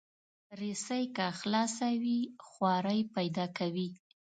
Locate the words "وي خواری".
2.03-2.99